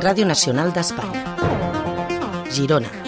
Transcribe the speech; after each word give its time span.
Ràdio 0.00 0.24
Nacional 0.24 0.72
d'Espanya. 0.72 1.24
Girona. 2.54 3.07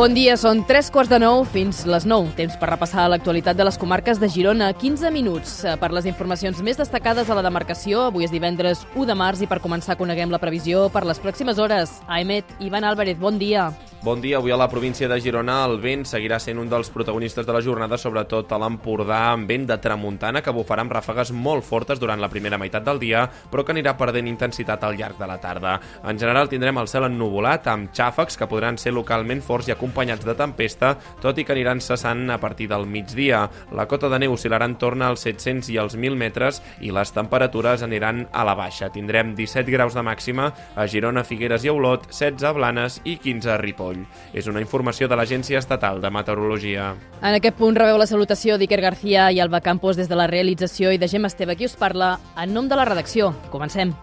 Bon 0.00 0.14
dia, 0.16 0.32
són 0.40 0.62
tres 0.64 0.86
quarts 0.88 1.10
de 1.12 1.18
nou 1.20 1.42
fins 1.44 1.82
les 1.84 2.06
nou. 2.08 2.24
Temps 2.38 2.54
per 2.56 2.70
repassar 2.70 3.02
l'actualitat 3.12 3.58
de 3.58 3.66
les 3.68 3.76
comarques 3.76 4.16
de 4.16 4.30
Girona. 4.32 4.70
15 4.72 5.10
minuts 5.12 5.58
eh, 5.60 5.74
per 5.76 5.90
les 5.92 6.08
informacions 6.08 6.62
més 6.64 6.80
destacades 6.80 7.28
a 7.28 7.36
la 7.36 7.44
demarcació. 7.44 8.06
Avui 8.08 8.24
és 8.24 8.32
divendres 8.32 8.86
1 8.94 9.10
de 9.10 9.18
març 9.20 9.44
i 9.44 9.50
per 9.50 9.60
començar 9.60 9.98
coneguem 10.00 10.32
la 10.32 10.40
previsió 10.40 10.86
per 10.88 11.04
les 11.04 11.20
pròximes 11.20 11.60
hores. 11.60 11.98
Aemet, 12.08 12.56
Ivan 12.64 12.88
Álvarez, 12.88 13.20
bon 13.20 13.36
dia. 13.36 13.68
Bon 14.00 14.22
dia. 14.24 14.38
Avui 14.38 14.54
a 14.54 14.56
la 14.56 14.70
província 14.72 15.04
de 15.04 15.20
Girona 15.20 15.58
el 15.66 15.76
vent 15.82 16.06
seguirà 16.08 16.38
sent 16.40 16.56
un 16.56 16.70
dels 16.72 16.88
protagonistes 16.88 17.44
de 17.44 17.52
la 17.52 17.60
jornada, 17.60 17.98
sobretot 18.00 18.48
a 18.56 18.60
l'Empordà, 18.62 19.34
amb 19.34 19.44
vent 19.44 19.66
de 19.68 19.76
tramuntana 19.76 20.40
que 20.40 20.54
bufarà 20.56 20.86
amb 20.86 20.96
ràfegues 20.96 21.34
molt 21.36 21.68
fortes 21.68 22.00
durant 22.00 22.24
la 22.24 22.32
primera 22.32 22.56
meitat 22.56 22.86
del 22.86 23.02
dia, 23.02 23.26
però 23.52 23.66
que 23.66 23.76
anirà 23.76 23.98
perdent 24.00 24.32
intensitat 24.32 24.88
al 24.88 24.96
llarg 24.96 25.20
de 25.20 25.28
la 25.28 25.36
tarda. 25.44 25.76
En 26.08 26.16
general 26.16 26.48
tindrem 26.48 26.80
el 26.80 26.88
cel 26.88 27.10
ennuvolat 27.10 27.68
amb 27.68 27.92
xàfecs 27.92 28.40
que 28.40 28.48
podran 28.48 28.80
ser 28.80 28.96
localment 28.96 29.44
forts 29.44 29.68
i 29.68 29.76
acompanyats 29.76 29.89
de 29.90 30.34
tempesta, 30.34 30.96
tot 31.20 31.38
i 31.38 31.44
que 31.44 31.52
aniran 31.52 31.80
cessant 31.80 32.30
a 32.30 32.38
partir 32.38 32.68
del 32.68 32.86
migdia. 32.86 33.48
La 33.72 33.86
cota 33.86 34.08
de 34.08 34.18
neu 34.18 34.32
oscil·larà 34.34 34.64
en 34.64 34.76
torn 34.78 35.02
als 35.02 35.20
700 35.26 35.68
i 35.70 35.78
als 35.78 35.96
1.000 35.96 36.16
metres 36.16 36.62
i 36.80 36.90
les 36.90 37.12
temperatures 37.12 37.82
aniran 37.82 38.28
a 38.32 38.44
la 38.44 38.54
baixa. 38.54 38.90
Tindrem 38.90 39.34
17 39.34 39.70
graus 39.70 39.94
de 39.94 40.02
màxima 40.02 40.52
a 40.74 40.86
Girona, 40.86 41.24
Figueres 41.24 41.64
i 41.64 41.70
Olot, 41.70 42.10
16 42.10 42.44
a 42.44 42.52
Blanes 42.52 43.00
i 43.04 43.16
15 43.16 43.50
a. 43.50 43.58
Ripoll. 43.60 44.04
És 44.32 44.46
una 44.46 44.60
informació 44.60 45.08
de 45.08 45.16
l'Agència 45.16 45.58
Estatal 45.58 46.00
de 46.00 46.10
Meteorologia. 46.10 46.94
En 47.20 47.34
aquest 47.36 47.58
punt 47.58 47.76
rebeu 47.76 47.98
la 48.00 48.08
salutació 48.08 48.58
d'Iker 48.58 48.80
García 48.80 49.30
i 49.30 49.40
Alba 49.40 49.60
Campos 49.60 49.96
des 50.00 50.08
de 50.08 50.18
la 50.18 50.30
realització 50.30 50.92
i 50.92 50.98
de 50.98 51.08
Gemma 51.08 51.28
Esteve, 51.28 51.56
qui 51.56 51.68
us 51.68 51.76
parla 51.76 52.18
en 52.36 52.54
nom 52.54 52.68
de 52.68 52.78
la 52.78 52.88
redacció. 52.88 53.34
Comencem. 53.50 53.94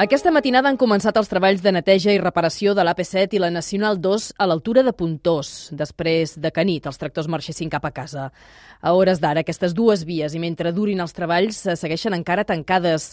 Aquesta 0.00 0.30
matinada 0.32 0.70
han 0.70 0.78
començat 0.80 1.18
els 1.20 1.28
treballs 1.28 1.60
de 1.60 1.74
neteja 1.76 2.14
i 2.14 2.20
reparació 2.22 2.72
de 2.72 2.80
l'AP7 2.86 3.36
i 3.36 3.40
la 3.42 3.50
Nacional 3.52 3.98
2 4.00 4.30
a 4.40 4.46
l'altura 4.48 4.80
de 4.86 4.94
Puntós, 4.96 5.50
després 5.76 6.38
de 6.40 6.48
que 6.56 6.64
nit 6.64 6.86
els 6.88 6.96
tractors 6.96 7.28
marxessin 7.28 7.68
cap 7.68 7.84
a 7.84 7.90
casa. 7.92 8.30
A 8.80 8.94
hores 8.96 9.20
d'ara, 9.20 9.42
aquestes 9.44 9.74
dues 9.76 10.06
vies, 10.08 10.32
i 10.32 10.40
mentre 10.40 10.72
durin 10.72 11.04
els 11.04 11.12
treballs, 11.12 11.58
segueixen 11.76 12.16
encara 12.16 12.46
tancades. 12.48 13.10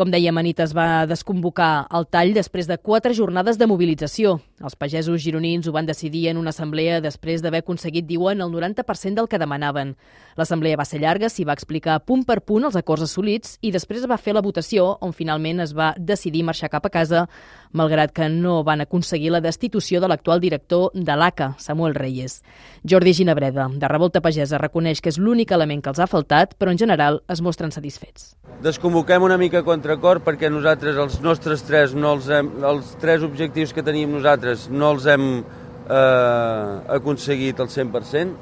Com 0.00 0.08
deia, 0.08 0.32
Manit 0.32 0.62
es 0.64 0.70
va 0.72 1.04
desconvocar 1.04 1.84
el 1.92 2.06
tall 2.08 2.30
després 2.32 2.64
de 2.64 2.78
quatre 2.80 3.12
jornades 3.12 3.58
de 3.60 3.66
mobilització. 3.68 4.38
Els 4.64 4.72
pagesos 4.72 5.20
gironins 5.20 5.68
ho 5.68 5.74
van 5.74 5.84
decidir 5.84 6.22
en 6.30 6.38
una 6.40 6.54
assemblea 6.54 7.02
després 7.04 7.42
d'haver 7.44 7.60
aconseguit, 7.60 8.06
diuen, 8.08 8.40
el 8.40 8.48
90% 8.48 9.20
del 9.20 9.28
que 9.28 9.36
demanaven. 9.40 9.92
L'assemblea 10.40 10.78
va 10.80 10.86
ser 10.88 11.02
llarga, 11.02 11.28
s'hi 11.28 11.44
va 11.44 11.52
explicar 11.52 11.98
punt 12.08 12.24
per 12.24 12.38
punt 12.48 12.64
els 12.64 12.78
acords 12.80 13.04
assolits 13.04 13.58
i 13.60 13.74
després 13.74 14.06
va 14.08 14.16
fer 14.16 14.32
la 14.32 14.40
votació 14.40 14.86
on 15.04 15.12
finalment 15.12 15.60
es 15.60 15.76
va 15.76 15.90
decidir 15.98 16.46
marxar 16.48 16.72
cap 16.72 16.88
a 16.88 16.92
casa 16.96 17.26
malgrat 17.72 18.12
que 18.16 18.28
no 18.32 18.62
van 18.64 18.80
aconseguir 18.80 19.34
la 19.34 19.40
destitució 19.44 20.00
de 20.00 20.08
l'actual 20.08 20.40
director 20.40 20.90
de 20.94 21.16
l'ACA, 21.16 21.54
Samuel 21.58 21.94
Reyes. 21.94 22.40
Jordi 22.88 23.12
Ginabreda, 23.14 23.68
de 23.68 23.88
Revolta 23.88 24.24
Pagesa, 24.24 24.58
reconeix 24.58 25.00
que 25.00 25.12
és 25.12 25.20
l'únic 25.20 25.52
element 25.52 25.84
que 25.84 25.92
els 25.92 26.00
ha 26.00 26.08
faltat, 26.08 26.56
però 26.56 26.72
en 26.72 26.80
general 26.80 27.20
es 27.28 27.44
mostren 27.44 27.70
satisfets. 27.70 28.34
Desconvoquem 28.64 29.22
una 29.22 29.38
mica 29.38 29.62
contracor 29.90 30.20
perquè 30.22 30.46
nosaltres, 30.50 30.94
els 30.96 31.16
nostres 31.20 31.64
tres, 31.66 31.94
no 31.98 32.12
els, 32.14 32.28
hem, 32.30 32.46
els 32.62 32.92
tres 33.02 33.24
objectius 33.26 33.72
que 33.74 33.82
teníem 33.82 34.12
nosaltres, 34.14 34.68
no 34.70 34.92
els 34.94 35.06
hem 35.10 35.24
eh, 35.42 36.94
aconseguit 36.94 37.58
al 37.58 37.66
100%, 37.66 38.36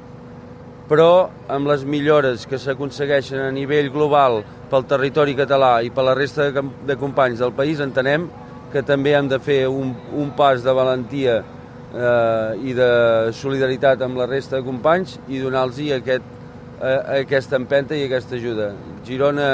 però 0.89 1.29
amb 1.49 1.69
les 1.69 1.85
millores 1.85 2.45
que 2.45 2.59
s'aconsegueixen 2.61 3.41
a 3.41 3.49
nivell 3.51 3.89
global 3.89 4.43
pel 4.69 4.85
territori 4.85 5.33
català 5.37 5.79
i 5.81 5.89
per 5.89 6.05
la 6.05 6.13
resta 6.13 6.51
de, 6.51 6.63
de 6.85 6.97
companys 7.01 7.41
del 7.41 7.53
país, 7.57 7.81
entenem 7.81 8.29
que 8.69 8.85
també 8.85 9.15
hem 9.17 9.29
de 9.29 9.39
fer 9.41 9.63
un, 9.69 9.95
un 10.13 10.29
pas 10.37 10.61
de 10.61 10.73
valentia 10.73 11.39
eh, 11.41 12.61
i 12.61 12.77
de 12.77 12.91
solidaritat 13.33 14.05
amb 14.05 14.21
la 14.21 14.29
resta 14.29 14.59
de 14.59 14.67
companys 14.67 15.17
i 15.27 15.41
donar-los 15.41 15.81
aquest, 15.97 16.29
eh, 16.77 17.23
aquesta 17.23 17.57
empenta 17.57 17.97
i 17.97 18.05
aquesta 18.05 18.37
ajuda. 18.37 18.75
Girona, 19.05 19.49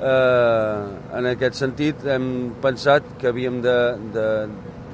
eh, 0.00 1.18
en 1.18 1.28
aquest 1.32 1.60
sentit, 1.60 2.02
hem 2.08 2.26
pensat 2.62 3.06
que 3.20 3.30
havíem 3.30 3.60
de, 3.64 3.76
de, 4.14 4.26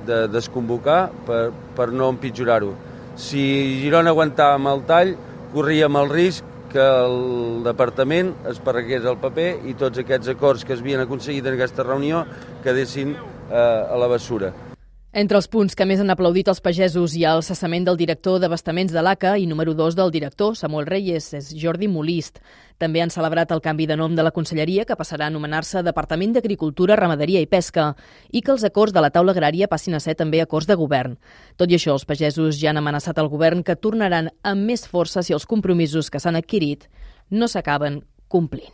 de 0.09 0.21
desconvocar 0.33 1.07
per, 1.27 1.49
per 1.79 1.89
no 1.93 2.11
empitjorar-ho. 2.15 2.75
Si 3.17 3.41
Girona 3.81 4.13
aguantava 4.13 4.59
amb 4.59 4.73
el 4.75 4.85
tall, 4.89 5.15
corríem 5.55 5.97
el 6.03 6.13
risc 6.13 6.53
que 6.73 6.83
el 6.83 7.65
departament 7.65 8.35
es 8.51 8.59
parregués 8.61 9.07
el 9.09 9.17
paper 9.23 9.49
i 9.71 9.77
tots 9.79 10.03
aquests 10.03 10.35
acords 10.35 10.67
que 10.67 10.75
es 10.77 10.83
havien 10.85 11.01
aconseguit 11.07 11.47
en 11.47 11.57
aquesta 11.57 11.87
reunió 11.87 12.27
quedessin 12.65 13.15
eh, 13.17 13.57
a 13.57 13.97
la 13.97 14.11
bessura. 14.13 14.53
Entre 15.17 15.39
els 15.41 15.47
punts 15.49 15.73
que 15.73 15.87
més 15.89 16.01
han 16.03 16.13
aplaudit 16.13 16.51
els 16.53 16.59
pagesos 16.61 17.15
hi 17.17 17.23
ha 17.25 17.31
el 17.39 17.43
cessament 17.45 17.87
del 17.87 17.97
director 17.97 18.35
d'abastaments 18.37 18.93
de 18.93 19.01
l'ACA 19.01 19.31
i 19.41 19.47
número 19.49 19.73
2 19.73 19.97
del 19.97 20.13
director, 20.13 20.53
Samuel 20.61 20.85
Reyes, 20.85 21.31
és 21.39 21.49
Jordi 21.57 21.89
Molist. 21.89 22.43
També 22.77 23.01
han 23.01 23.15
celebrat 23.15 23.55
el 23.57 23.63
canvi 23.65 23.87
de 23.89 23.97
nom 23.97 24.13
de 24.13 24.27
la 24.27 24.35
conselleria, 24.37 24.85
que 24.85 24.99
passarà 25.01 25.25
a 25.25 25.33
anomenar-se 25.33 25.81
Departament 25.89 26.37
d'Agricultura, 26.37 27.01
Ramaderia 27.01 27.41
i 27.41 27.49
Pesca, 27.49 27.95
i 28.29 28.45
que 28.45 28.53
els 28.53 28.69
acords 28.69 28.93
de 28.93 29.01
la 29.01 29.09
taula 29.15 29.33
agrària 29.33 29.73
passin 29.73 29.97
a 29.97 30.05
ser 30.05 30.19
també 30.21 30.45
acords 30.45 30.69
de 30.69 30.77
govern. 30.77 31.17
Tot 31.57 31.73
i 31.73 31.81
això, 31.81 31.97
els 31.97 32.05
pagesos 32.05 32.61
ja 32.61 32.75
han 32.75 32.85
amenaçat 32.85 33.17
el 33.17 33.33
govern 33.33 33.65
que 33.65 33.81
tornaran 33.81 34.35
amb 34.45 34.69
més 34.69 34.85
força 34.85 35.25
si 35.25 35.33
els 35.33 35.49
compromisos 35.49 36.13
que 36.13 36.21
s'han 36.21 36.37
adquirit 36.37 36.91
no 37.31 37.49
s'acaben 37.49 38.03
complint. 38.29 38.69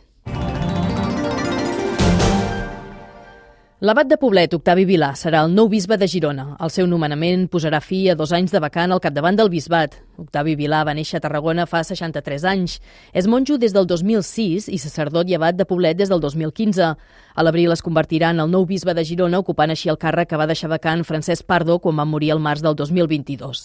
L'abat 3.83 4.07
de 4.07 4.15
Poblet, 4.15 4.53
Octavi 4.55 4.85
Vilà, 4.87 5.09
serà 5.19 5.41
el 5.43 5.49
nou 5.51 5.67
bisbe 5.67 5.97
de 5.99 6.07
Girona. 6.07 6.45
El 6.63 6.69
seu 6.71 6.85
nomenament 6.87 7.49
posarà 7.51 7.81
fi 7.83 7.97
a 8.07 8.13
dos 8.15 8.31
anys 8.31 8.53
de 8.55 8.61
vacant 8.63 8.95
al 8.95 9.01
capdavant 9.03 9.35
del 9.35 9.49
bisbat. 9.51 9.97
Octavi 10.21 10.53
Vilà 10.53 10.83
va 10.85 10.93
néixer 10.93 11.17
a 11.17 11.23
Tarragona 11.23 11.65
fa 11.65 11.81
63 11.83 12.43
anys. 12.45 12.77
És 13.17 13.25
monjo 13.25 13.57
des 13.57 13.73
del 13.73 13.87
2006 13.89 14.67
i 14.69 14.77
sacerdot 14.77 15.29
i 15.29 15.35
abat 15.37 15.57
de 15.57 15.65
Poblet 15.65 15.97
des 15.97 16.11
del 16.11 16.21
2015. 16.21 16.89
A 17.33 17.43
l'abril 17.43 17.73
es 17.73 17.81
convertirà 17.81 18.29
en 18.29 18.43
el 18.43 18.51
nou 18.51 18.67
bisbe 18.69 18.93
de 18.93 19.03
Girona, 19.03 19.39
ocupant 19.41 19.73
així 19.73 19.89
el 19.89 19.97
càrrec 19.97 20.29
que 20.29 20.37
va 20.37 20.45
deixar 20.45 20.69
vacant 20.69 21.01
Francesc 21.03 21.47
Pardo 21.49 21.79
quan 21.81 21.97
va 21.97 22.05
morir 22.05 22.29
el 22.35 22.43
març 22.43 22.61
del 22.61 22.75
2022. 22.77 23.63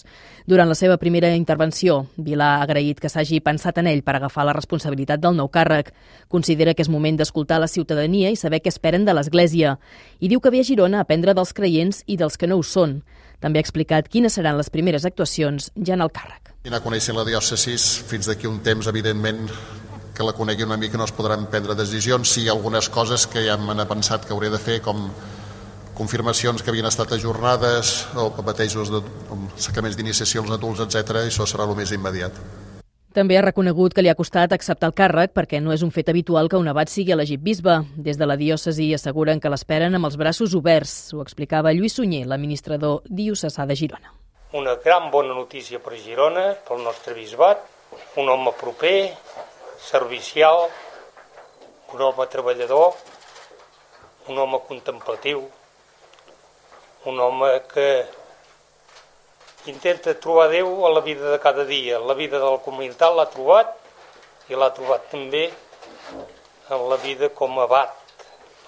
Durant 0.49 0.69
la 0.69 0.77
seva 0.79 0.97
primera 0.97 1.29
intervenció, 1.37 2.07
Vilà 2.17 2.55
ha 2.55 2.65
agraït 2.65 2.99
que 2.99 3.13
s'hagi 3.13 3.43
pensat 3.45 3.77
en 3.77 3.91
ell 3.93 4.01
per 4.01 4.17
agafar 4.17 4.47
la 4.49 4.57
responsabilitat 4.57 5.21
del 5.21 5.37
nou 5.37 5.51
càrrec. 5.53 5.93
Considera 6.27 6.73
que 6.73 6.81
és 6.81 6.89
moment 6.89 7.21
d'escoltar 7.21 7.61
la 7.61 7.69
ciutadania 7.69 8.33
i 8.33 8.39
saber 8.39 8.63
què 8.63 8.73
esperen 8.73 9.05
de 9.05 9.13
l'Església. 9.13 9.77
I 10.19 10.33
diu 10.33 10.41
que 10.41 10.49
ve 10.49 10.65
a 10.65 10.65
Girona 10.65 10.97
a 10.97 11.05
aprendre 11.05 11.37
dels 11.37 11.53
creients 11.53 12.03
i 12.07 12.17
dels 12.17 12.37
que 12.37 12.49
no 12.49 12.57
ho 12.57 12.65
són. 12.65 13.03
També 13.39 13.59
ha 13.59 13.65
explicat 13.65 14.09
quines 14.11 14.35
seran 14.35 14.57
les 14.59 14.69
primeres 14.69 15.05
actuacions 15.07 15.71
ja 15.75 15.95
en 15.95 16.03
el 16.03 16.11
càrrec. 16.11 16.53
Anar 16.67 16.81
coneixent 16.83 17.15
la 17.15 17.23
diòcesis 17.27 17.85
fins 18.09 18.27
d'aquí 18.27 18.49
un 18.49 18.59
temps, 18.65 18.87
evidentment, 18.91 19.45
que 20.13 20.27
la 20.27 20.35
conegui 20.35 20.65
una 20.67 20.77
mica 20.77 20.99
no 20.99 21.07
es 21.07 21.15
podran 21.15 21.47
prendre 21.47 21.75
decisions. 21.79 22.33
Sí, 22.33 22.43
hi 22.43 22.49
ha 22.49 22.55
algunes 22.57 22.89
coses 22.91 23.23
que 23.31 23.45
ja 23.45 23.55
m'han 23.57 23.85
pensat 23.87 24.27
que 24.27 24.35
hauré 24.35 24.51
de 24.51 24.59
fer, 24.59 24.81
com 24.83 25.07
confirmacions 25.95 26.63
que 26.63 26.71
havien 26.71 26.87
estat 26.87 27.11
ajornades 27.15 27.93
o 28.19 28.29
batejos 28.43 28.91
de 28.91 28.99
com 29.29 29.47
sacaments 29.59 29.95
d'iniciació 29.99 30.43
als 30.43 30.55
adults, 30.55 30.83
etc. 30.83 31.23
i 31.23 31.31
això 31.31 31.47
serà 31.47 31.67
el 31.67 31.75
més 31.79 31.95
immediat. 31.95 32.35
També 33.09 33.39
ha 33.39 33.41
reconegut 33.41 33.95
que 33.95 34.03
li 34.05 34.09
ha 34.11 34.17
costat 34.17 34.51
acceptar 34.53 34.91
el 34.91 34.93
càrrec 34.93 35.31
perquè 35.33 35.57
no 35.65 35.73
és 35.73 35.81
un 35.81 35.89
fet 35.89 36.11
habitual 36.11 36.45
que 36.49 36.59
un 36.61 36.67
abat 36.69 36.91
sigui 36.93 37.15
elegit 37.15 37.41
bisbe. 37.41 37.79
Des 37.97 38.19
de 38.21 38.27
la 38.29 38.35
diòcesi 38.37 38.91
asseguren 38.93 39.41
que 39.41 39.49
l'esperen 39.49 39.97
amb 39.97 40.05
els 40.05 40.17
braços 40.21 40.53
oberts. 40.53 40.93
Ho 41.17 41.23
explicava 41.25 41.73
Lluís 41.73 41.97
Sunyer, 41.97 42.27
l'administrador 42.29 43.01
diocesà 43.09 43.65
de 43.65 43.77
Girona. 43.79 44.13
Una 44.53 44.75
gran 44.83 45.09
bona 45.09 45.33
notícia 45.33 45.81
per 45.81 45.97
Girona, 45.97 46.53
pel 46.67 46.85
nostre 46.85 47.15
bisbat, 47.17 47.65
un 48.21 48.29
home 48.29 48.53
proper, 48.61 49.09
servicial, 49.81 50.67
un 51.93 52.05
home 52.05 52.29
treballador, 52.29 52.93
un 54.29 54.37
home 54.37 54.61
contemplatiu, 54.69 55.41
un 57.09 57.19
home 57.25 57.55
que 57.73 57.89
intenta 59.69 60.15
trobar 60.17 60.49
Déu 60.51 60.85
a 60.87 60.91
la 60.93 61.01
vida 61.05 61.31
de 61.31 61.39
cada 61.39 61.65
dia. 61.65 61.99
La 61.99 62.15
vida 62.17 62.39
de 62.39 62.49
la 62.49 62.59
comunitat 62.65 63.15
l'ha 63.15 63.27
trobat 63.29 63.75
i 64.49 64.57
l'ha 64.57 64.71
trobat 64.73 65.05
també 65.11 65.45
en 66.69 66.89
la 66.89 66.97
vida 67.01 67.29
com 67.29 67.57
a 67.59 67.67
abat 67.69 67.93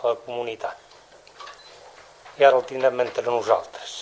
a 0.04 0.14
la 0.14 0.16
comunitat. 0.26 0.78
I 2.40 2.46
ara 2.48 2.58
el 2.58 2.66
tindrem 2.66 3.04
entre 3.04 3.26
nosaltres. 3.28 4.00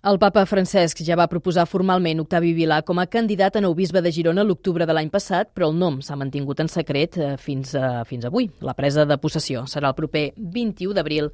El 0.00 0.16
papa 0.16 0.46
Francesc 0.48 1.02
ja 1.04 1.16
va 1.20 1.26
proposar 1.28 1.66
formalment 1.68 2.22
Octavi 2.22 2.54
Vilà 2.56 2.78
com 2.88 3.02
a 3.02 3.04
candidat 3.04 3.58
a 3.58 3.60
nou 3.60 3.74
bisbe 3.76 4.00
de 4.00 4.12
Girona 4.16 4.46
l'octubre 4.48 4.86
de 4.88 4.94
l'any 4.96 5.10
passat, 5.12 5.50
però 5.52 5.68
el 5.68 5.76
nom 5.76 5.98
s'ha 6.00 6.16
mantingut 6.16 6.62
en 6.64 6.72
secret 6.72 7.18
eh, 7.20 7.34
fins, 7.36 7.74
a, 7.76 8.06
fins 8.08 8.24
avui. 8.24 8.48
La 8.64 8.72
presa 8.78 9.04
de 9.04 9.20
possessió 9.20 9.66
serà 9.68 9.92
el 9.92 9.98
proper 9.98 10.30
21 10.38 10.96
d'abril 10.96 11.28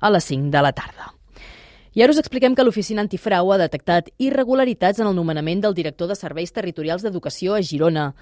a 0.00 0.12
les 0.12 0.28
5 0.34 0.52
de 0.52 0.62
la 0.68 0.74
tarda. 0.76 1.08
I 1.90 2.04
ara 2.04 2.12
us 2.14 2.20
expliquem 2.20 2.54
que 2.54 2.62
l'Oficina 2.62 3.02
Antifrau 3.02 3.48
ha 3.50 3.56
detectat 3.58 4.12
irregularitats 4.22 5.00
en 5.02 5.08
el 5.10 5.16
nomenament 5.16 5.64
del 5.64 5.74
director 5.74 6.06
de 6.06 6.14
Serveis 6.14 6.52
Territorials 6.54 7.02
d'Educació 7.02 7.56
a 7.56 7.62
Girona. 7.66 8.12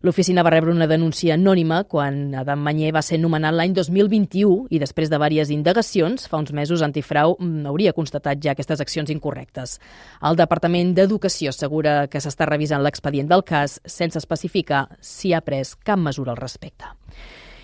L'oficina 0.00 0.40
va 0.40 0.54
rebre 0.54 0.72
una 0.72 0.86
denúncia 0.88 1.34
anònima 1.36 1.82
quan 1.84 2.32
Adam 2.40 2.62
Manyer 2.64 2.94
va 2.96 3.02
ser 3.04 3.18
nomenat 3.20 3.52
l'any 3.52 3.74
2021 3.76 4.70
i 4.72 4.80
després 4.80 5.12
de 5.12 5.18
diverses 5.18 5.52
indagacions, 5.52 6.24
fa 6.32 6.40
uns 6.40 6.54
mesos 6.56 6.80
Antifrau 6.80 7.36
mm, 7.36 7.68
hauria 7.68 7.92
constatat 7.92 8.40
ja 8.40 8.54
aquestes 8.56 8.80
accions 8.80 9.12
incorrectes. 9.12 9.76
El 10.24 10.40
Departament 10.40 10.94
d'Educació 10.96 11.52
assegura 11.52 12.06
que 12.08 12.24
s'està 12.24 12.48
revisant 12.48 12.80
l'expedient 12.80 13.28
del 13.28 13.44
cas 13.44 13.82
sense 13.84 14.16
especificar 14.16 14.86
si 15.04 15.34
ha 15.34 15.44
pres 15.44 15.76
cap 15.76 16.00
mesura 16.00 16.32
al 16.32 16.40
respecte 16.40 16.88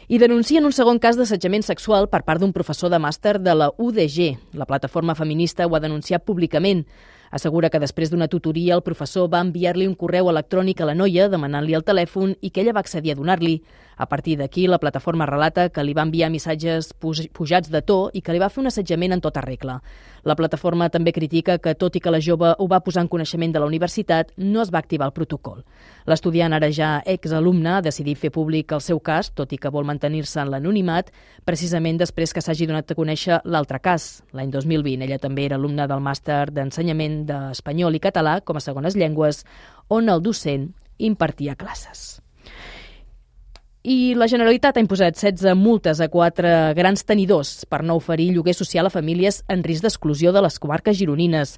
i 0.08 0.18
denuncien 0.22 0.64
un 0.64 0.74
segon 0.74 1.00
cas 1.02 1.18
d'assetjament 1.18 1.64
sexual 1.66 2.06
per 2.08 2.22
part 2.22 2.42
d'un 2.42 2.54
professor 2.54 2.90
de 2.92 3.00
màster 3.02 3.36
de 3.42 3.54
la 3.54 3.72
UDG. 3.76 4.54
La 4.54 4.66
plataforma 4.66 5.16
feminista 5.18 5.66
ho 5.66 5.74
ha 5.74 5.82
denunciat 5.82 6.24
públicament. 6.24 6.84
Assegura 7.30 7.70
que 7.70 7.80
després 7.82 8.10
d'una 8.12 8.28
tutoria 8.28 8.76
el 8.76 8.84
professor 8.86 9.30
va 9.32 9.42
enviar-li 9.42 9.88
un 9.88 9.96
correu 9.98 10.30
electrònic 10.30 10.80
a 10.80 10.90
la 10.90 10.94
noia 10.94 11.28
demanant-li 11.32 11.74
el 11.74 11.84
telèfon 11.84 12.36
i 12.40 12.50
que 12.50 12.62
ella 12.62 12.76
va 12.76 12.84
accedir 12.84 13.12
a 13.12 13.18
donar-li. 13.18 13.60
A 13.96 14.06
partir 14.06 14.36
d'aquí, 14.36 14.66
la 14.68 14.78
plataforma 14.78 15.24
relata 15.24 15.70
que 15.72 15.82
li 15.82 15.94
va 15.96 16.04
enviar 16.04 16.28
missatges 16.28 16.92
pujats 16.92 17.70
de 17.72 17.80
to 17.80 18.10
i 18.12 18.20
que 18.20 18.34
li 18.34 18.42
va 18.42 18.50
fer 18.52 18.60
un 18.60 18.68
assetjament 18.68 19.16
en 19.16 19.22
tota 19.24 19.40
regla. 19.40 19.78
La 20.26 20.36
plataforma 20.36 20.90
també 20.90 21.14
critica 21.16 21.56
que, 21.62 21.72
tot 21.74 21.96
i 21.96 22.02
que 22.04 22.12
la 22.12 22.20
jove 22.20 22.50
ho 22.58 22.66
va 22.68 22.82
posar 22.84 23.06
en 23.06 23.08
coneixement 23.08 23.54
de 23.54 23.62
la 23.62 23.68
universitat, 23.70 24.34
no 24.36 24.60
es 24.60 24.72
va 24.74 24.82
activar 24.82 25.08
el 25.08 25.14
protocol. 25.16 25.62
L'estudiant, 26.04 26.52
ara 26.52 26.68
ja 26.68 26.90
exalumne, 27.06 27.78
ha 27.78 27.80
decidit 27.80 28.20
fer 28.20 28.32
públic 28.34 28.74
el 28.76 28.82
seu 28.84 29.00
cas, 29.00 29.30
tot 29.32 29.54
i 29.54 29.58
que 29.58 29.72
vol 29.72 29.86
mantenir-se 29.88 30.42
en 30.42 30.50
l'anonimat, 30.52 31.08
precisament 31.48 31.96
després 31.96 32.36
que 32.36 32.44
s'hagi 32.44 32.68
donat 32.68 32.90
a 32.92 32.98
conèixer 32.98 33.40
l'altre 33.44 33.80
cas. 33.80 34.20
L'any 34.36 34.52
2020, 34.52 35.06
ella 35.06 35.20
també 35.22 35.46
era 35.46 35.56
alumna 35.56 35.88
del 35.88 36.04
màster 36.04 36.50
d'ensenyament 36.52 37.15
d'espanyol 37.24 37.96
i 37.96 38.02
català 38.04 38.40
com 38.44 38.60
a 38.60 38.64
segones 38.64 38.98
llengües, 38.98 39.44
on 39.88 40.12
el 40.12 40.20
docent 40.20 40.70
impartia 40.98 41.56
classes. 41.56 42.20
I 43.86 44.16
la 44.18 44.26
Generalitat 44.26 44.74
ha 44.74 44.82
imposat 44.82 45.14
16 45.14 45.54
multes 45.54 46.00
a 46.02 46.08
quatre 46.10 46.48
grans 46.74 47.04
tenidors 47.06 47.52
per 47.70 47.84
no 47.86 47.94
oferir 48.00 48.32
lloguer 48.34 48.56
social 48.58 48.88
a 48.88 48.90
famílies 48.90 49.44
en 49.46 49.62
risc 49.62 49.86
d'exclusió 49.86 50.32
de 50.34 50.42
les 50.42 50.58
comarques 50.58 50.98
gironines. 50.98 51.52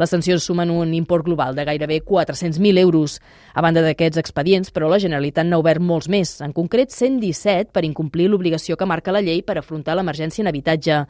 Les 0.00 0.14
sancions 0.14 0.48
sumen 0.48 0.72
un 0.72 0.96
import 0.96 1.28
global 1.28 1.52
de 1.52 1.68
gairebé 1.68 2.00
400.000 2.00 2.80
euros. 2.80 3.18
A 3.52 3.60
banda 3.60 3.84
d'aquests 3.84 4.16
expedients, 4.16 4.72
però, 4.72 4.88
la 4.88 5.02
Generalitat 5.04 5.44
n'ha 5.44 5.60
obert 5.60 5.84
molts 5.84 6.08
més, 6.08 6.38
en 6.40 6.56
concret 6.56 6.88
117 6.88 7.76
per 7.76 7.84
incomplir 7.84 8.32
l'obligació 8.32 8.80
que 8.80 8.88
marca 8.88 9.12
la 9.12 9.20
llei 9.20 9.44
per 9.44 9.60
afrontar 9.60 10.00
l'emergència 10.00 10.40
en 10.40 10.48
habitatge. 10.48 11.02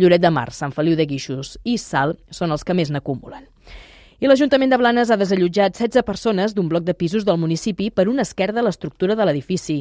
Lloret 0.00 0.24
de 0.24 0.32
Mar, 0.32 0.48
Sant 0.56 0.72
Feliu 0.72 0.96
de 0.96 1.04
Guixos 1.04 1.58
i 1.68 1.76
Sal 1.76 2.16
són 2.32 2.56
els 2.56 2.64
que 2.64 2.72
més 2.72 2.88
n'acumulen. 2.88 3.51
I 4.22 4.28
l'Ajuntament 4.30 4.70
de 4.70 4.76
Blanes 4.78 5.10
ha 5.10 5.16
desallotjat 5.18 5.74
16 5.74 6.04
persones 6.06 6.52
d'un 6.54 6.68
bloc 6.70 6.84
de 6.86 6.94
pisos 6.94 7.24
del 7.26 7.40
municipi 7.42 7.88
per 7.90 8.04
una 8.06 8.22
esquerda 8.22 8.60
a 8.60 8.62
l'estructura 8.62 9.16
de 9.18 9.24
l'edifici. 9.26 9.80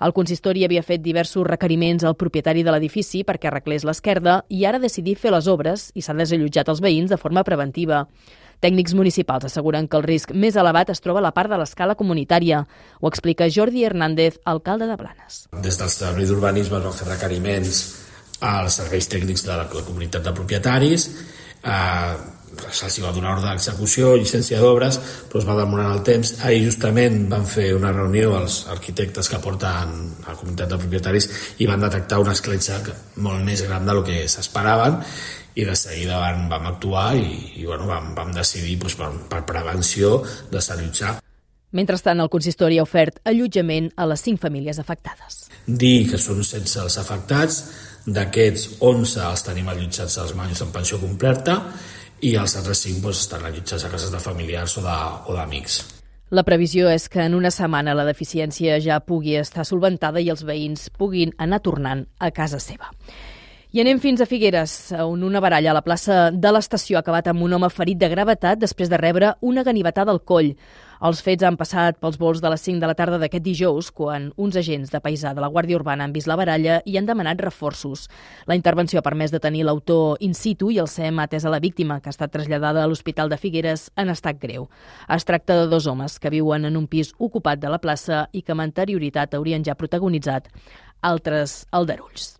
El 0.00 0.14
consistori 0.16 0.64
havia 0.64 0.80
fet 0.80 1.02
diversos 1.04 1.44
requeriments 1.44 2.06
al 2.08 2.16
propietari 2.16 2.64
de 2.64 2.72
l'edifici 2.72 3.20
perquè 3.28 3.50
arreglés 3.50 3.84
l'esquerda 3.84 4.38
i 4.48 4.64
ara 4.64 4.80
ha 4.80 4.84
decidit 4.86 5.20
fer 5.20 5.34
les 5.36 5.44
obres 5.44 5.90
i 5.92 6.00
s'ha 6.00 6.16
desallotjat 6.16 6.72
els 6.72 6.80
veïns 6.80 7.12
de 7.12 7.20
forma 7.20 7.44
preventiva. 7.44 8.06
Tècnics 8.64 8.96
municipals 8.96 9.44
asseguren 9.44 9.84
que 9.84 10.00
el 10.00 10.08
risc 10.08 10.32
més 10.32 10.56
elevat 10.56 10.88
es 10.88 11.04
troba 11.04 11.20
a 11.20 11.28
la 11.28 11.36
part 11.36 11.52
de 11.52 11.60
l'escala 11.60 11.92
comunitària. 11.92 12.64
Ho 13.02 13.12
explica 13.12 13.52
Jordi 13.52 13.84
Hernández, 13.84 14.40
alcalde 14.46 14.88
de 14.88 14.96
Blanes. 14.96 15.48
Des 15.52 15.76
del 15.76 15.92
servei 15.92 16.32
d'urbanisme 16.32 16.80
es 16.80 16.88
van 16.88 16.96
fer 16.96 17.12
requeriments 17.12 17.88
als 18.40 18.80
serveis 18.80 19.12
tècnics 19.12 19.44
de 19.44 19.52
la, 19.52 19.68
comunitat 19.68 20.24
de 20.24 20.32
propietaris 20.32 21.10
eh, 21.60 22.40
se'ls 22.72 22.98
va 23.04 23.12
donar 23.14 23.36
ordre 23.36 23.50
d'execució, 23.50 24.14
llicència 24.16 24.60
d'obres, 24.60 24.98
però 25.30 25.40
es 25.42 25.48
va 25.48 25.56
demorar 25.58 25.90
el 25.96 26.02
temps. 26.06 26.34
Ahir 26.46 26.64
justament 26.66 27.26
van 27.32 27.46
fer 27.48 27.72
una 27.76 27.92
reunió 27.94 28.36
els 28.38 28.62
arquitectes 28.72 29.30
que 29.32 29.40
porten 29.42 29.94
a 30.24 30.32
la 30.32 30.38
comunitat 30.38 30.72
de 30.72 30.80
propietaris 30.80 31.28
i 31.58 31.68
van 31.70 31.84
detectar 31.84 32.20
una 32.22 32.36
escletxa 32.36 32.80
molt 33.24 33.44
més 33.46 33.64
gran 33.66 33.86
del 33.88 34.02
que 34.06 34.24
s'esperaven 34.28 35.00
i 35.54 35.66
de 35.68 35.74
seguida 35.76 36.18
van, 36.20 36.46
vam 36.48 36.70
actuar 36.70 37.10
i, 37.18 37.60
i 37.60 37.66
bueno, 37.66 37.86
vam, 37.88 38.12
vam 38.16 38.32
decidir 38.32 38.78
doncs, 38.80 38.96
per, 38.96 39.10
per 39.28 39.42
prevenció 39.48 40.20
de 40.50 40.62
s'allotjar. 40.64 41.18
Mentrestant, 41.72 42.20
el 42.20 42.28
consistori 42.32 42.76
ha 42.78 42.84
ofert 42.84 43.22
allotjament 43.28 43.88
a 43.96 44.04
les 44.08 44.20
cinc 44.20 44.40
famílies 44.40 44.80
afectades. 44.80 45.46
Dir 45.66 46.10
que 46.10 46.20
són 46.20 46.42
sense 46.44 46.80
els 46.82 46.98
afectats, 47.00 47.62
d'aquests 48.06 48.80
11 48.82 49.24
els 49.28 49.44
tenim 49.46 49.68
allotjats 49.70 50.18
als 50.18 50.34
manys 50.34 50.62
en 50.64 50.72
pensió 50.74 50.98
completa 50.98 51.60
i 52.22 52.36
els 52.38 52.54
altres 52.58 52.84
cinc 52.84 53.02
doncs, 53.02 53.24
estan 53.26 53.42
allotjats 53.44 53.84
a 53.84 53.90
cases 53.90 54.12
de 54.14 54.20
familiars 54.22 54.76
o 54.78 54.84
d'amics. 54.84 55.80
La 56.32 56.46
previsió 56.46 56.88
és 56.88 57.10
que 57.12 57.20
en 57.26 57.34
una 57.36 57.50
setmana 57.52 57.92
la 57.98 58.06
deficiència 58.08 58.78
ja 58.80 59.02
pugui 59.04 59.34
estar 59.36 59.66
solventada 59.68 60.22
i 60.22 60.30
els 60.32 60.46
veïns 60.48 60.86
puguin 60.96 61.34
anar 61.36 61.60
tornant 61.60 62.06
a 62.18 62.30
casa 62.32 62.62
seva. 62.62 62.88
I 63.72 63.80
anem 63.80 64.00
fins 64.00 64.20
a 64.20 64.28
Figueres, 64.28 64.92
on 65.00 65.22
una 65.24 65.40
baralla 65.40 65.70
a 65.72 65.76
la 65.76 65.84
plaça 65.84 66.30
de 66.30 66.50
l'estació 66.52 66.98
ha 66.98 67.02
acabat 67.04 67.28
amb 67.28 67.44
un 67.44 67.56
home 67.56 67.70
ferit 67.72 68.00
de 68.00 68.08
gravetat 68.12 68.60
després 68.60 68.88
de 68.92 69.00
rebre 69.00 69.34
una 69.40 69.64
ganivetada 69.64 70.12
al 70.12 70.22
coll. 70.28 70.54
Els 71.02 71.18
fets 71.26 71.42
han 71.42 71.56
passat 71.58 71.96
pels 71.98 72.14
vols 72.14 72.38
de 72.38 72.50
les 72.52 72.62
5 72.62 72.78
de 72.78 72.86
la 72.86 72.94
tarda 72.94 73.16
d'aquest 73.18 73.42
dijous, 73.42 73.88
quan 73.90 74.28
uns 74.38 74.54
agents 74.60 74.92
de 74.92 75.00
paisà 75.02 75.32
de 75.34 75.42
la 75.42 75.48
Guàrdia 75.50 75.74
Urbana 75.74 76.06
han 76.06 76.12
vist 76.14 76.28
la 76.30 76.36
baralla 76.38 76.76
i 76.86 76.94
han 76.94 77.08
demanat 77.08 77.40
reforços. 77.42 78.04
La 78.46 78.54
intervenció 78.54 79.00
ha 79.00 79.02
permès 79.02 79.34
detenir 79.34 79.64
l'autor 79.66 80.22
in 80.22 80.36
situ 80.38 80.70
i 80.70 80.78
el 80.78 80.86
SEM 80.86 81.18
ha 81.18 81.24
atès 81.26 81.42
a 81.42 81.50
la 81.50 81.58
víctima, 81.58 81.96
que 81.98 82.06
ha 82.06 82.14
estat 82.14 82.30
traslladada 82.30 82.84
a 82.84 82.86
l'Hospital 82.86 83.32
de 83.32 83.40
Figueres 83.42 83.88
en 83.98 84.14
estat 84.14 84.38
greu. 84.38 84.68
Es 85.10 85.26
tracta 85.26 85.56
de 85.58 85.66
dos 85.72 85.88
homes 85.90 86.20
que 86.22 86.30
viuen 86.30 86.70
en 86.70 86.78
un 86.78 86.86
pis 86.86 87.10
ocupat 87.18 87.58
de 87.58 87.72
la 87.74 87.82
plaça 87.82 88.28
i 88.30 88.44
que 88.46 88.54
amb 88.54 88.62
anterioritat 88.62 89.34
haurien 89.34 89.66
ja 89.66 89.74
protagonitzat 89.74 90.52
altres 91.02 91.64
aldarulls. 91.72 92.36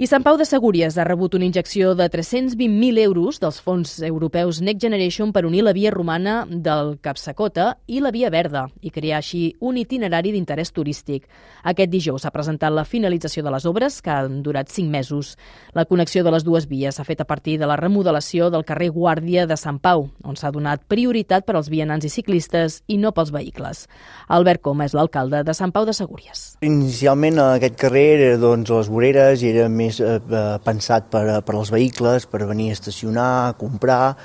I 0.00 0.06
Sant 0.08 0.24
Pau 0.24 0.38
de 0.40 0.46
Segúries 0.48 0.94
ha 0.96 1.04
rebut 1.04 1.34
una 1.36 1.44
injecció 1.44 1.90
de 1.92 2.06
320.000 2.08 2.96
euros 3.02 3.36
dels 3.42 3.58
fons 3.60 3.98
europeus 4.00 4.62
Next 4.64 4.80
Generation 4.80 5.34
per 5.36 5.42
unir 5.44 5.60
la 5.66 5.74
via 5.76 5.90
romana 5.92 6.46
del 6.48 6.94
Capsacota 7.04 7.74
i 7.84 8.00
la 8.00 8.08
via 8.10 8.30
verda 8.32 8.62
i 8.80 8.88
crear 8.88 9.18
així 9.18 9.50
un 9.60 9.76
itinerari 9.76 10.32
d'interès 10.32 10.72
turístic. 10.72 11.26
Aquest 11.68 11.92
dijous 11.92 12.24
s'ha 12.24 12.32
presentat 12.32 12.72
la 12.72 12.86
finalització 12.88 13.44
de 13.44 13.52
les 13.52 13.66
obres, 13.68 13.98
que 14.00 14.08
han 14.14 14.38
durat 14.42 14.72
5 14.72 14.88
mesos. 14.88 15.34
La 15.76 15.84
connexió 15.84 16.24
de 16.24 16.32
les 16.32 16.48
dues 16.48 16.70
vies 16.72 16.96
s'ha 16.96 17.04
fet 17.04 17.20
a 17.20 17.28
partir 17.28 17.58
de 17.60 17.68
la 17.68 17.76
remodelació 17.76 18.48
del 18.48 18.64
carrer 18.64 18.88
Guàrdia 18.96 19.44
de 19.46 19.60
Sant 19.60 19.76
Pau, 19.76 20.08
on 20.24 20.40
s'ha 20.40 20.54
donat 20.56 20.88
prioritat 20.88 21.44
per 21.44 21.58
als 21.58 21.68
vianants 21.68 22.08
i 22.08 22.14
ciclistes 22.16 22.80
i 22.88 22.96
no 22.96 23.12
pels 23.12 23.30
vehicles. 23.30 23.84
Albert 24.32 24.64
Coma 24.64 24.88
és 24.88 24.96
l'alcalde 24.96 25.44
de 25.44 25.52
Sant 25.52 25.76
Pau 25.76 25.84
de 25.84 25.92
Segúries. 25.92 26.56
Inicialment 26.64 27.44
aquest 27.44 27.76
carrer 27.76 28.08
era 28.16 28.34
doncs, 28.40 28.72
les 28.72 28.88
voreres 28.88 29.44
i 29.44 29.52
era 29.52 29.68
més 29.68 29.91
més 29.92 30.00
eh, 30.00 30.16
eh, 30.16 30.56
pensat 30.64 31.10
per, 31.12 31.42
per 31.44 31.58
als 31.58 31.72
vehicles, 31.72 32.26
per 32.26 32.46
venir 32.48 32.70
a 32.70 32.78
estacionar, 32.78 33.28
a 33.50 33.52
comprar, 33.58 34.16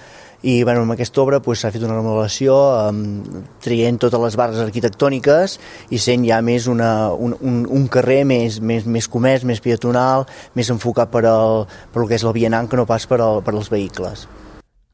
i 0.45 0.61
bueno, 0.63 0.83
amb 0.85 0.93
aquesta 0.93 1.23
obra 1.23 1.39
s'ha 1.41 1.49
doncs, 1.49 1.73
fet 1.73 1.83
una 1.83 1.97
remodelació 1.97 2.55
eh, 2.77 3.43
traient 3.63 3.97
totes 3.97 4.21
les 4.21 4.37
barres 4.37 4.61
arquitectòniques 4.63 5.57
i 5.89 5.99
sent 5.99 6.25
ja 6.27 6.41
més 6.41 6.67
una, 6.71 7.11
un, 7.11 7.35
un, 7.41 7.63
un 7.65 7.87
carrer 7.87 8.23
més, 8.23 8.61
més, 8.61 8.85
més 8.85 9.07
comès, 9.09 9.43
més 9.43 9.61
peatonal, 9.61 10.27
més 10.55 10.69
enfocat 10.69 11.11
per, 11.11 11.25
al, 11.27 11.65
per 11.93 12.03
el 12.03 12.11
que 12.11 12.19
és 12.19 12.27
el 12.27 12.37
vianant 12.37 12.69
que 12.69 12.77
no 12.79 12.85
pas 12.85 13.09
per, 13.09 13.21
al, 13.21 13.41
per 13.43 13.55
als 13.55 13.73
vehicles. 13.73 14.27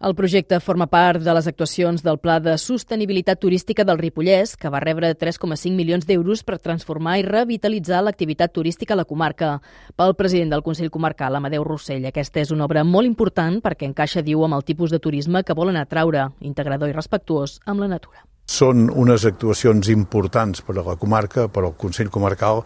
El 0.04 0.16
projecte 0.20 0.58
forma 0.60 0.90
part 0.92 1.22
de 1.24 1.32
les 1.32 1.46
actuacions 1.48 2.02
del 2.04 2.18
Pla 2.20 2.34
de 2.44 2.58
Sostenibilitat 2.60 3.40
Turística 3.40 3.86
del 3.88 4.02
Ripollès, 4.02 4.58
que 4.60 4.68
va 4.74 4.82
rebre 4.84 5.14
3,5 5.16 5.72
milions 5.78 6.04
d'euros 6.10 6.42
per 6.44 6.58
transformar 6.60 7.14
i 7.22 7.24
revitalitzar 7.24 8.02
l'activitat 8.04 8.52
turística 8.52 8.98
a 8.98 9.00
la 9.00 9.08
comarca. 9.08 9.54
Pel 9.96 10.18
president 10.20 10.52
del 10.52 10.66
Consell 10.68 10.92
Comarcal, 10.92 11.40
Amadeu 11.40 11.64
Rossell, 11.64 12.10
aquesta 12.12 12.44
és 12.44 12.52
una 12.52 12.68
obra 12.68 12.84
molt 12.84 13.08
important 13.08 13.62
perquè 13.64 13.88
encaixa, 13.88 14.28
diu, 14.28 14.44
amb 14.44 14.60
el 14.60 14.68
tipus 14.68 14.92
de 14.92 15.00
turisme 15.00 15.46
que 15.48 15.56
volen 15.56 15.80
atraure, 15.80 16.34
integrador 16.44 16.92
i 16.92 17.00
respectuós 17.00 17.62
amb 17.64 17.88
la 17.88 17.94
natura. 17.96 18.28
Són 18.44 18.90
unes 18.92 19.24
actuacions 19.24 19.88
importants 19.88 20.60
per 20.68 20.76
a 20.76 20.84
la 20.84 20.98
comarca, 21.00 21.46
per 21.48 21.62
al 21.64 21.78
Consell 21.80 22.10
Comarcal, 22.12 22.60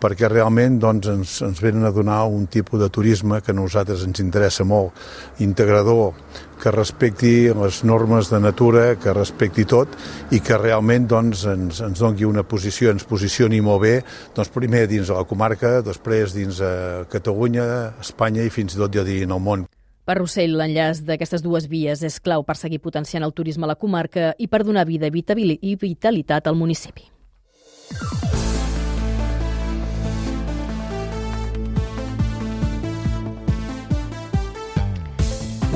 perquè 0.00 0.30
realment 0.32 0.78
doncs, 0.80 1.10
ens, 1.12 1.34
ens 1.44 1.60
venen 1.60 1.84
a 1.84 1.92
donar 1.92 2.22
un 2.32 2.46
tipus 2.48 2.80
de 2.80 2.88
turisme 2.88 3.42
que 3.44 3.52
a 3.52 3.58
nosaltres 3.58 4.06
ens 4.08 4.24
interessa 4.24 4.64
molt, 4.64 4.96
integrador, 5.44 6.16
que 6.58 6.72
respecti 6.72 7.52
les 7.52 7.84
normes 7.84 8.32
de 8.32 8.40
natura, 8.40 8.96
que 8.96 9.12
respecti 9.12 9.68
tot 9.68 9.92
i 10.32 10.40
que 10.40 10.56
realment 10.56 11.06
doncs, 11.12 11.44
ens, 11.44 11.84
ens 11.84 12.00
doni 12.00 12.24
una 12.24 12.48
posició, 12.48 12.88
ens 12.90 13.04
posicioni 13.04 13.60
molt 13.60 13.84
bé, 13.84 13.96
doncs, 14.34 14.48
primer 14.56 14.86
dins 14.88 15.12
de 15.12 15.20
la 15.20 15.28
comarca, 15.28 15.82
després 15.84 16.32
dins 16.32 16.64
de 16.64 17.04
Catalunya, 17.12 17.98
Espanya 18.00 18.48
i 18.48 18.54
fins 18.54 18.74
i 18.74 18.80
tot, 18.80 18.96
jo 18.96 19.04
diria, 19.04 19.28
en 19.28 19.36
el 19.36 19.44
món. 19.44 19.68
Per 20.08 20.14
Rossell, 20.16 20.54
l'enllaç 20.56 21.02
d'aquestes 21.04 21.42
dues 21.44 21.66
vies 21.68 22.00
és 22.00 22.14
clau 22.24 22.40
per 22.40 22.56
seguir 22.56 22.78
potenciant 22.80 23.26
el 23.26 23.34
turisme 23.36 23.68
a 23.68 23.72
la 23.74 23.76
comarca 23.76 24.30
i 24.40 24.48
per 24.48 24.62
donar 24.64 24.88
vida 24.88 25.12
i 25.60 25.76
vitalitat 25.76 26.48
al 26.48 26.56
municipi. 26.56 27.04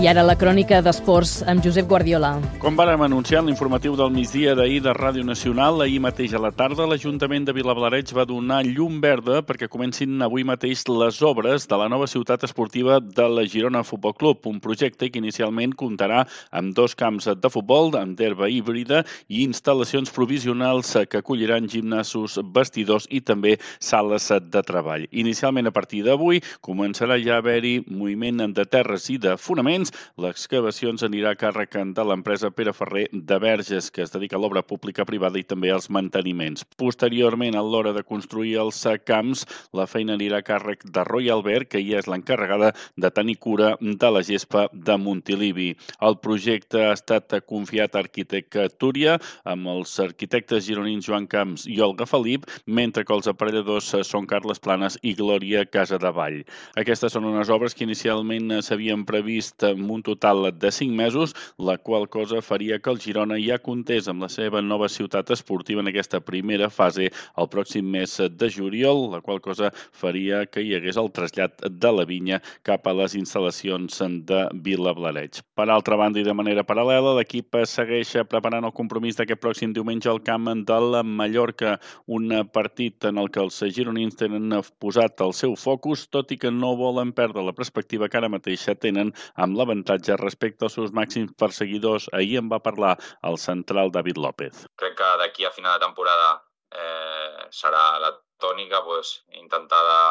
I 0.02 0.08
ara 0.10 0.24
la 0.26 0.34
crònica 0.34 0.80
d'esports 0.82 1.44
amb 1.46 1.62
Josep 1.62 1.86
Guardiola. 1.86 2.32
Com 2.58 2.74
vàrem 2.74 3.04
anunciar 3.04 3.38
en 3.38 3.46
l'informatiu 3.46 3.92
del 3.94 4.10
migdia 4.10 4.56
d'ahir 4.58 4.80
de 4.82 4.90
Ràdio 4.96 5.22
Nacional, 5.22 5.78
ahir 5.84 6.00
mateix 6.02 6.32
a 6.34 6.40
la 6.42 6.50
tarda 6.50 6.88
l'Ajuntament 6.90 7.44
de 7.46 7.54
Vilablareig 7.54 8.10
va 8.16 8.24
donar 8.26 8.64
llum 8.66 8.96
verda 8.98 9.44
perquè 9.46 9.68
comencin 9.70 10.16
avui 10.26 10.42
mateix 10.42 10.82
les 10.90 11.20
obres 11.22 11.68
de 11.70 11.78
la 11.78 11.86
nova 11.92 12.08
ciutat 12.10 12.42
esportiva 12.42 12.96
de 12.98 13.28
la 13.30 13.44
Girona 13.46 13.84
Futbol 13.86 14.16
Club, 14.18 14.48
un 14.50 14.58
projecte 14.64 15.06
que 15.06 15.22
inicialment 15.22 15.76
comptarà 15.78 16.24
amb 16.50 16.74
dos 16.74 16.98
camps 16.98 17.30
de 17.38 17.52
futbol, 17.54 17.94
amb 17.94 18.18
d'herba 18.18 18.50
híbrida 18.50 19.04
i 19.28 19.46
instal·lacions 19.46 20.10
provisionals 20.10 20.96
que 21.06 21.22
acolliran 21.22 21.70
gimnasos, 21.70 22.40
vestidors 22.50 23.06
i 23.06 23.22
també 23.22 23.54
sales 23.78 24.26
de 24.50 24.66
treball. 24.66 25.06
Inicialment, 25.12 25.70
a 25.70 25.76
partir 25.78 26.02
d'avui, 26.02 26.42
començarà 26.58 27.22
ja 27.22 27.38
a 27.38 27.46
haver-hi 27.46 27.84
moviment 27.86 28.48
de 28.50 28.66
terres 28.66 29.06
i 29.06 29.20
de 29.22 29.38
fonaments 29.38 29.91
L'excavació 30.20 30.92
anirà 30.92 31.32
a 31.32 31.38
càrrec 31.38 31.76
de 31.96 32.04
l'empresa 32.04 32.50
Pere 32.50 32.72
Ferrer 32.76 33.06
de 33.12 33.38
Verges, 33.40 33.90
que 33.90 34.02
es 34.02 34.12
dedica 34.12 34.36
a 34.36 34.40
l'obra 34.42 34.62
pública 34.62 35.06
privada 35.08 35.38
i 35.40 35.44
també 35.44 35.70
als 35.72 35.88
manteniments. 35.88 36.64
Posteriorment, 36.76 37.56
a 37.56 37.62
l'hora 37.62 37.92
de 37.96 38.02
construir 38.02 38.58
els 38.60 38.82
camps, 39.06 39.46
la 39.72 39.86
feina 39.86 40.14
anirà 40.18 40.42
a 40.42 40.46
càrrec 40.46 40.84
de 40.84 41.04
Roy 41.08 41.30
Albert, 41.30 41.70
que 41.72 41.80
ja 41.80 41.98
és 42.02 42.08
l'encarregada 42.10 42.72
de 42.96 43.10
tenir 43.10 43.38
cura 43.38 43.76
de 43.80 44.10
la 44.10 44.22
gespa 44.22 44.66
de 44.72 44.96
Montilivi. 44.98 45.70
El 46.00 46.18
projecte 46.20 46.84
ha 46.88 46.92
estat 46.96 47.32
confiat 47.46 47.94
a 47.94 48.02
Arquitecte 48.04 48.68
Túria 48.78 49.18
amb 49.48 49.70
els 49.72 49.94
arquitectes 50.02 50.66
gironins 50.66 51.06
Joan 51.06 51.26
Camps 51.26 51.66
i 51.70 51.80
Olga 51.80 52.06
Felip, 52.06 52.46
mentre 52.66 53.04
que 53.04 53.14
els 53.14 53.30
aparelladors 53.30 53.92
són 54.08 54.26
Carles 54.26 54.60
Planes 54.62 54.98
i 55.02 55.14
Glòria 55.18 55.64
Casadevall. 55.64 56.42
Aquestes 56.76 57.14
són 57.16 57.28
unes 57.30 57.50
obres 57.52 57.74
que 57.74 57.86
inicialment 57.86 58.60
s'havien 58.62 59.06
previst 59.08 59.64
amb 59.82 59.92
un 59.98 60.02
total 60.06 60.48
de 60.54 60.70
5 60.70 60.94
mesos, 60.96 61.34
la 61.58 61.76
qual 61.76 62.08
cosa 62.08 62.40
faria 62.42 62.78
que 62.78 62.90
el 62.90 63.00
Girona 63.02 63.36
ja 63.42 63.58
comptés 63.58 64.08
amb 64.08 64.22
la 64.22 64.30
seva 64.32 64.62
nova 64.62 64.88
ciutat 64.88 65.30
esportiva 65.34 65.82
en 65.82 65.90
aquesta 65.90 66.22
primera 66.22 66.70
fase 66.70 67.10
el 67.10 67.48
pròxim 67.50 67.90
mes 67.92 68.16
de 68.38 68.50
juliol, 68.50 69.08
la 69.12 69.20
qual 69.20 69.42
cosa 69.42 69.72
faria 69.92 70.44
que 70.46 70.62
hi 70.62 70.76
hagués 70.76 70.98
el 71.00 71.10
trasllat 71.12 71.66
de 71.66 71.92
la 71.92 72.06
vinya 72.08 72.40
cap 72.62 72.86
a 72.86 72.94
les 72.96 73.16
instal·lacions 73.18 73.98
de 74.28 74.42
Vila 74.62 74.94
Blareig. 74.94 75.42
Per 75.58 75.68
altra 75.68 75.98
banda 75.98 76.20
i 76.20 76.26
de 76.26 76.34
manera 76.36 76.64
paral·lela, 76.64 77.16
l'equip 77.18 77.58
segueix 77.68 78.14
preparant 78.30 78.64
el 78.64 78.74
compromís 78.76 79.18
d'aquest 79.18 79.42
pròxim 79.42 79.74
diumenge 79.74 80.10
al 80.10 80.22
camp 80.22 80.50
de 80.66 80.78
la 80.92 81.02
Mallorca, 81.02 81.76
un 82.06 82.30
partit 82.52 83.04
en 83.08 83.18
el 83.18 83.30
que 83.30 83.42
els 83.42 83.58
gironins 83.74 84.16
tenen 84.18 84.54
posat 84.82 85.20
el 85.24 85.34
seu 85.36 85.56
focus, 85.56 86.06
tot 86.12 86.32
i 86.32 86.38
que 86.38 86.50
no 86.50 86.74
volen 86.76 87.12
perdre 87.16 87.44
la 87.44 87.54
perspectiva 87.56 88.08
que 88.08 88.18
ara 88.20 88.30
mateix 88.32 88.68
tenen 88.80 89.12
amb 89.34 89.56
la 89.58 89.66
l'avantatge 89.72 90.16
respecte 90.20 90.64
als 90.64 90.74
seus 90.74 90.92
màxims 90.92 91.32
perseguidors. 91.38 92.08
Ahir 92.12 92.38
en 92.38 92.48
va 92.52 92.60
parlar 92.60 92.96
el 93.22 93.38
central 93.38 93.90
David 93.90 94.18
López. 94.18 94.66
Crec 94.76 94.96
que 94.96 95.10
d'aquí 95.18 95.44
a 95.44 95.50
final 95.50 95.78
de 95.78 95.86
temporada 95.86 96.42
eh, 96.70 97.48
serà 97.50 97.98
la 97.98 98.12
tònica 98.38 98.82
pues, 98.84 99.24
intentar 99.40 99.82
de, 99.88 100.02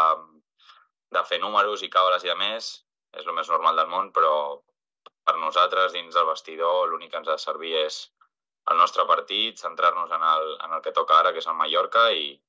de 1.18 1.24
fer 1.30 1.40
números 1.40 1.84
i 1.84 1.90
cabres 1.90 2.24
i 2.24 2.30
a 2.30 2.36
més. 2.36 2.84
És 3.14 3.28
el 3.28 3.36
més 3.36 3.50
normal 3.50 3.76
del 3.76 3.90
món, 3.92 4.12
però 4.16 4.62
per 5.26 5.38
nosaltres, 5.38 5.92
dins 5.94 6.16
del 6.16 6.26
vestidor, 6.26 6.88
l'únic 6.90 7.12
que 7.12 7.20
ens 7.20 7.28
ha 7.28 7.36
de 7.36 7.44
servir 7.44 7.76
és 7.86 8.08
el 8.72 8.78
nostre 8.78 9.06
partit, 9.06 9.60
centrar-nos 9.60 10.12
en, 10.12 10.24
el, 10.24 10.56
en 10.64 10.74
el 10.78 10.82
que 10.82 10.94
toca 10.96 11.20
ara, 11.20 11.34
que 11.34 11.42
és 11.44 11.48
el 11.48 11.58
Mallorca, 11.60 12.08
i, 12.16 12.40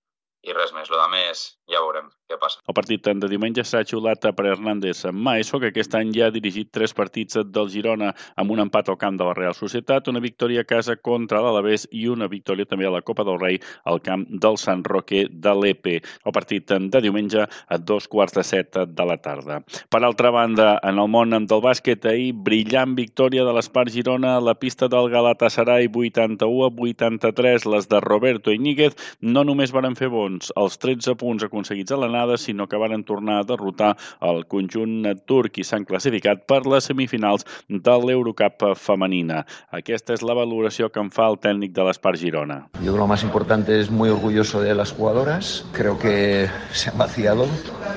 i 0.43 0.55
res 0.55 0.73
més. 0.75 0.91
Lo 0.91 0.99
de 0.99 1.09
més 1.13 1.43
ja 1.71 1.81
veurem 1.81 2.09
què 2.29 2.37
passa. 2.41 2.61
El 2.69 2.75
partit 2.75 3.07
de 3.07 3.29
diumenge 3.31 3.63
serà 3.65 3.87
xiulat 3.87 4.25
per 4.37 4.47
Hernández 4.51 5.05
Maeso, 5.15 5.61
que 5.63 5.71
aquest 5.71 5.95
any 5.95 6.11
ja 6.17 6.29
ha 6.29 6.35
dirigit 6.35 6.73
tres 6.75 6.95
partits 6.99 7.39
del 7.55 7.71
Girona 7.71 8.11
amb 8.41 8.55
un 8.55 8.63
empat 8.65 8.91
al 8.91 8.99
camp 8.99 9.19
de 9.21 9.29
la 9.29 9.37
Real 9.39 9.55
Societat, 9.55 10.11
una 10.11 10.23
victòria 10.25 10.65
a 10.65 10.69
casa 10.69 10.97
contra 10.97 11.43
l'Alavés 11.45 11.87
i 11.91 12.09
una 12.11 12.29
victòria 12.33 12.67
també 12.69 12.89
a 12.89 12.95
la 12.95 13.03
Copa 13.07 13.25
del 13.29 13.39
Rei 13.41 13.61
al 13.85 14.03
camp 14.03 14.27
del 14.29 14.59
Sant 14.59 14.83
Roque 14.89 15.25
de 15.31 15.55
l'Epe. 15.61 16.01
El 16.27 16.35
partit 16.35 16.73
de 16.73 17.03
diumenge 17.05 17.47
a 17.47 17.79
dos 17.79 18.09
quarts 18.11 18.35
de 18.39 18.45
set 18.47 18.79
de 18.89 19.07
la 19.07 19.19
tarda. 19.23 19.61
Per 19.91 20.03
altra 20.03 20.33
banda, 20.35 20.75
en 20.83 20.99
el 20.99 21.11
món 21.11 21.31
del 21.47 21.63
bàsquet, 21.65 22.07
ahir 22.09 22.33
brillant 22.35 22.97
victòria 22.99 23.47
de 23.47 23.55
l'Espart 23.55 23.93
Girona 23.95 24.37
a 24.37 24.43
la 24.43 24.57
pista 24.59 24.89
del 24.91 25.11
Galatasaray 25.13 25.89
81 25.89 26.67
a 26.67 26.71
83. 26.91 27.67
Les 27.73 27.89
de 27.89 28.01
Roberto 28.01 28.53
Iñiguez 28.53 28.99
no 29.21 29.45
només 29.45 29.73
van 29.73 29.95
fer 29.97 30.09
bons 30.13 30.32
doncs, 30.33 30.53
els 30.57 30.79
13 30.81 31.15
punts 31.21 31.45
aconseguits 31.45 31.93
a 31.93 31.99
l'anada, 32.01 32.39
sinó 32.39 32.67
que 32.69 32.81
van 32.81 33.05
tornar 33.05 33.41
a 33.41 33.45
derrotar 33.45 33.97
el 34.21 34.45
conjunt 34.47 35.07
turc 35.27 35.59
i 35.59 35.65
s'han 35.65 35.85
classificat 35.85 36.47
per 36.47 36.63
les 36.67 36.89
semifinals 36.89 37.47
de 37.69 37.97
l'Eurocup 38.05 38.67
femenina. 38.77 39.45
Aquesta 39.71 40.15
és 40.17 40.23
la 40.23 40.37
valoració 40.39 40.91
que 40.91 41.01
en 41.01 41.11
fa 41.11 41.29
el 41.31 41.39
tècnic 41.39 41.75
de 41.77 41.87
l'Espar 41.87 42.17
Girona. 42.17 42.67
Yo 42.83 42.97
lo 42.97 43.07
más 43.07 43.23
importante 43.23 43.79
es 43.81 43.91
muy 43.91 44.09
orgulloso 44.09 44.61
de 44.61 44.75
las 44.75 44.93
jugadoras. 44.93 45.65
Creo 45.73 45.99
que 45.99 46.49
se 46.73 46.91
han 46.91 46.99
vaciado, 46.99 47.47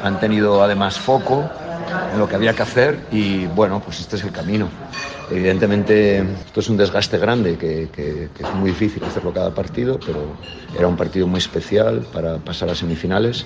han 0.04 0.20
tenido 0.20 0.62
además 0.64 1.00
foco, 1.00 1.50
en 2.14 2.20
lo 2.20 2.28
que 2.28 2.36
había 2.36 2.54
que 2.54 2.64
hacer 2.64 3.00
y 3.12 3.46
bueno, 3.48 3.82
pues 3.84 4.00
este 4.00 4.16
es 4.16 4.24
el 4.24 4.32
camino. 4.32 4.70
Evidentemente 5.32 6.20
esto 6.20 6.60
es 6.60 6.70
un 6.70 6.78
desgaste 6.78 7.18
grande 7.18 7.58
que, 7.58 7.90
que, 7.92 8.30
es 8.40 8.54
muy 8.56 8.72
difícil 8.72 9.04
hacerlo 9.04 9.34
cada 9.34 9.54
partido, 9.54 10.00
pero 10.06 10.20
era 10.78 10.88
un 10.88 10.96
partido 10.96 11.28
muy 11.28 11.40
especial 11.40 12.06
para 12.14 12.38
pasar 12.38 12.70
a 12.70 12.76
semifinales 12.76 13.46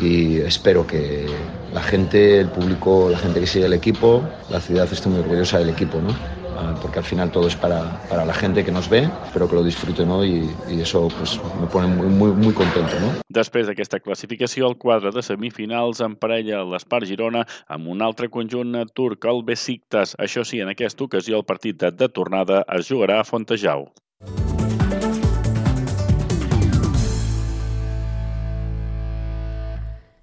y 0.00 0.38
espero 0.38 0.86
que 0.86 1.26
la 1.74 1.82
gente, 1.82 2.40
el 2.40 2.48
público, 2.48 3.08
la 3.10 3.18
gente 3.18 3.40
que 3.40 3.46
sigue 3.46 3.66
el 3.66 3.72
equipo, 3.72 4.22
la 4.50 4.60
ciudad 4.60 4.88
esté 4.90 5.08
muy 5.08 5.20
orgullosa 5.20 5.58
del 5.58 5.70
equipo, 5.70 6.00
¿no? 6.00 6.37
Ah, 6.60 6.74
porque 6.82 6.98
al 6.98 7.04
final 7.04 7.30
todo 7.30 7.46
es 7.46 7.54
para, 7.54 8.02
para, 8.08 8.24
la 8.24 8.34
gente 8.34 8.64
que 8.64 8.72
nos 8.72 8.88
ve, 8.88 9.08
espero 9.24 9.48
que 9.48 9.54
lo 9.54 9.62
disfruten 9.62 10.08
¿no? 10.08 10.24
y, 10.24 10.50
y 10.68 10.80
eso 10.80 11.06
pues, 11.16 11.40
me 11.60 11.68
pone 11.68 11.86
muy, 11.86 12.08
muy, 12.08 12.32
muy 12.32 12.52
contento. 12.52 12.98
No? 12.98 13.12
Després 13.30 13.70
d'aquesta 13.70 14.00
classificació, 14.02 14.66
el 14.66 14.74
quadre 14.82 15.12
de 15.14 15.22
semifinals 15.22 16.02
emparella 16.02 16.64
l'Espar 16.66 17.04
Girona 17.06 17.44
amb 17.70 17.94
un 17.94 18.02
altre 18.02 18.26
conjunt 18.26 18.74
turc, 18.90 19.30
el 19.30 19.44
Besiktas. 19.46 20.16
Això 20.18 20.42
sí, 20.42 20.58
en 20.58 20.74
aquesta 20.74 21.06
ocasió 21.06 21.38
el 21.38 21.46
partit 21.46 21.78
de 21.78 22.10
tornada 22.10 22.64
es 22.74 22.90
jugarà 22.90 23.22
a 23.22 23.28
Fontejau. 23.28 23.86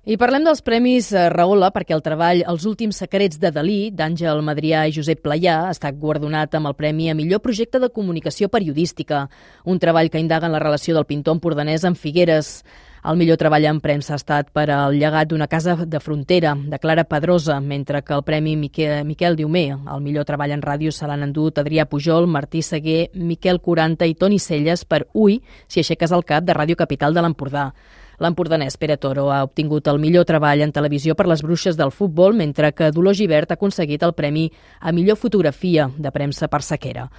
I 0.06 0.20
parlem 0.22 0.44
dels 0.46 0.60
Premis 0.62 1.08
eh, 1.18 1.22
Rahola 1.34 1.72
perquè 1.74 1.96
el 1.96 2.04
treball 2.06 2.44
Els 2.46 2.66
últims 2.70 3.00
secrets 3.02 3.40
de 3.42 3.50
Dalí, 3.50 3.90
d'Àngel 3.90 4.44
Madrià 4.46 4.84
i 4.86 4.92
Josep 4.94 5.24
Playà, 5.26 5.56
ha 5.66 5.72
estat 5.74 5.98
guardonat 5.98 6.54
amb 6.54 6.70
el 6.70 6.76
Premi 6.78 7.08
a 7.10 7.16
millor 7.18 7.42
projecte 7.42 7.82
de 7.82 7.90
comunicació 7.90 8.46
periodística, 8.54 9.24
un 9.66 9.82
treball 9.82 10.12
que 10.14 10.22
indaga 10.22 10.46
en 10.46 10.54
la 10.54 10.62
relació 10.62 10.94
del 10.94 11.08
pintor 11.10 11.40
empordanès 11.40 11.88
amb 11.90 11.98
Figueres. 11.98 12.60
El 13.02 13.18
millor 13.18 13.42
treball 13.42 13.66
en 13.66 13.82
premsa 13.82 14.14
ha 14.14 14.22
estat 14.22 14.54
per 14.54 14.68
al 14.74 14.94
llegat 14.94 15.32
d'una 15.34 15.50
casa 15.50 15.74
de 15.90 16.00
frontera, 16.00 16.54
de 16.54 16.78
Clara 16.78 17.08
Pedrosa, 17.10 17.58
mentre 17.60 18.04
que 18.06 18.14
el 18.14 18.24
Premi 18.30 18.56
Miquel, 18.62 19.04
Miquel 19.10 19.36
Diumé, 19.42 19.72
el 19.74 20.06
millor 20.06 20.30
treball 20.30 20.54
en 20.54 20.62
ràdio, 20.62 20.94
se 20.94 21.10
l'han 21.10 21.26
endut 21.26 21.58
Adrià 21.58 21.90
Pujol, 21.90 22.30
Martí 22.30 22.62
Seguer, 22.62 23.10
Miquel 23.14 23.58
Quaranta 23.58 24.06
i 24.06 24.14
Toni 24.14 24.38
Celles 24.38 24.86
per 24.86 25.08
Ui, 25.14 25.42
si 25.68 25.82
aixeques 25.82 26.14
el 26.14 26.26
cap 26.30 26.46
de 26.46 26.54
Ràdio 26.54 26.78
Capital 26.78 27.18
de 27.18 27.26
l'Empordà. 27.26 27.72
L'empordanès 28.20 28.78
Pere 28.78 28.98
Toro 28.98 29.30
ha 29.32 29.44
obtingut 29.46 29.88
el 29.92 30.00
millor 30.00 30.26
treball 30.26 30.64
en 30.66 30.72
televisió 30.76 31.16
per 31.16 31.28
les 31.28 31.44
bruixes 31.44 31.78
del 31.78 31.92
futbol, 31.92 32.36
mentre 32.36 32.72
que 32.74 32.92
Dolors 32.92 33.18
Givert 33.20 33.52
ha 33.52 33.60
aconseguit 33.60 34.04
el 34.04 34.14
premi 34.14 34.50
a 34.80 34.92
millor 34.92 35.18
fotografia 35.18 35.90
de 35.98 36.12
premsa 36.12 36.48
per 36.48 36.62
sequera. 36.64 37.10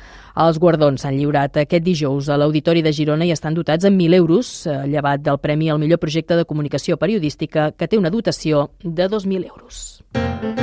Els 0.47 0.59
guardons 0.61 1.01
s'han 1.01 1.17
lliurat 1.17 1.57
aquest 1.63 1.85
dijous 1.85 2.29
a 2.29 2.37
l'Auditori 2.37 2.83
de 2.85 2.93
Girona 2.93 3.29
i 3.29 3.33
estan 3.33 3.55
dotats 3.57 3.85
en 3.89 3.97
1.000 3.99 4.21
euros, 4.21 4.67
eh, 4.67 4.83
llevat 4.87 5.25
del 5.25 5.39
premi 5.39 5.71
al 5.71 5.81
millor 5.81 5.99
projecte 5.99 6.37
de 6.37 6.45
comunicació 6.45 6.97
periodística, 6.97 7.73
que 7.73 7.89
té 7.89 7.99
una 7.99 8.11
dotació 8.11 8.71
de 8.83 9.09
2.000 9.09 9.45
euros. 9.47 10.56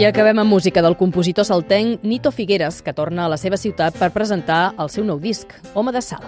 I 0.00 0.06
acabem 0.08 0.38
amb 0.40 0.48
música 0.48 0.80
del 0.80 0.94
compositor 0.96 1.44
saltenc 1.44 2.00
Nito 2.08 2.30
Figueres, 2.32 2.78
que 2.80 2.94
torna 2.96 3.26
a 3.26 3.28
la 3.28 3.36
seva 3.36 3.58
ciutat 3.60 3.98
per 4.00 4.08
presentar 4.14 4.72
el 4.80 4.88
seu 4.88 5.04
nou 5.04 5.18
disc, 5.20 5.52
Home 5.76 5.92
de 5.92 6.00
Sal. 6.00 6.24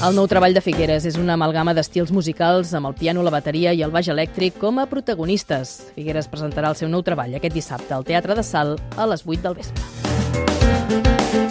El 0.00 0.16
nou 0.16 0.24
treball 0.24 0.56
de 0.56 0.62
Figueres 0.64 1.04
és 1.04 1.20
una 1.20 1.36
amalgama 1.36 1.76
d'estils 1.76 2.08
musicals 2.16 2.72
amb 2.72 2.88
el 2.88 2.96
piano, 2.96 3.20
la 3.20 3.34
bateria 3.34 3.76
i 3.76 3.84
el 3.84 3.92
baix 3.92 4.08
elèctric 4.08 4.56
com 4.56 4.80
a 4.80 4.88
protagonistes. 4.88 5.92
Figueres 5.92 6.24
presentarà 6.32 6.72
el 6.72 6.80
seu 6.80 6.88
nou 6.88 7.04
treball 7.04 7.36
aquest 7.36 7.60
dissabte 7.60 7.92
al 7.92 8.08
Teatre 8.08 8.40
de 8.40 8.46
Sal 8.54 8.78
a 8.96 9.04
les 9.12 9.28
8 9.28 9.44
del 9.44 9.60
vespre. 9.60 11.45